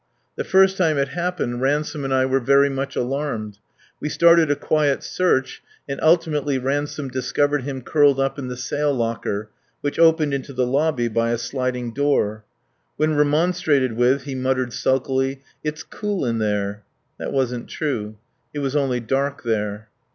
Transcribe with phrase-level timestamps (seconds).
[0.35, 3.59] The first time it happened Ransome and I were very much alarmed.
[3.99, 8.91] We started a quiet search and ultimately Ransome discovered him curled up in the sail
[8.91, 9.51] locker,
[9.81, 12.43] which opened into the lobby by a sliding door.
[12.97, 16.81] When remonstrated with, he muttered sulkily, "It's cool in there."
[17.19, 18.17] That wasn't true.
[18.55, 19.89] It was only dark there.